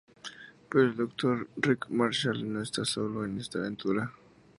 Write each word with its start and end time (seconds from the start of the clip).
Pero 0.67 0.83
el 0.83 0.95
Dr. 0.95 1.47
Rick 1.57 1.87
Marshall 1.91 2.51
no 2.51 2.59
está 2.63 2.83
solo 2.83 3.23
en 3.23 3.37
esta 3.37 3.59
aventura. 3.59 4.11